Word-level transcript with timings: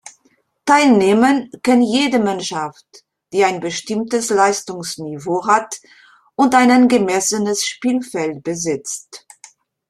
Teilnehmen 0.65 1.51
kann 1.61 1.83
jede 1.83 2.17
Mannschaft, 2.17 3.05
die 3.33 3.45
ein 3.45 3.59
bestimmtes 3.59 4.31
Leistungsniveau 4.31 5.45
hat 5.45 5.79
und 6.33 6.55
ein 6.55 6.71
angemessenes 6.71 7.63
Spielfeld 7.67 8.41
besitzt. 8.41 9.27